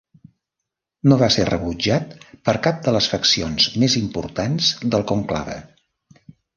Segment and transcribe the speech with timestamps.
[1.11, 2.17] No va ser rebutjat
[2.49, 5.65] per cap de les faccions més importants del conclave.